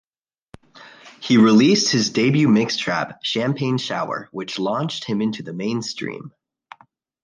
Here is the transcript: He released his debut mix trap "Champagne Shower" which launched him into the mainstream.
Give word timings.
He 1.21 1.37
released 1.37 1.91
his 1.91 2.09
debut 2.09 2.47
mix 2.47 2.75
trap 2.75 3.19
"Champagne 3.23 3.77
Shower" 3.77 4.29
which 4.31 4.57
launched 4.57 5.03
him 5.05 5.21
into 5.21 5.43
the 5.43 5.53
mainstream. 5.53 6.33